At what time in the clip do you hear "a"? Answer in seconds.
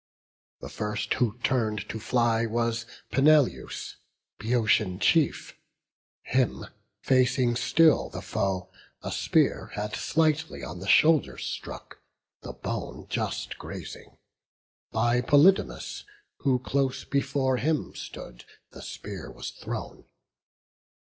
9.03-9.11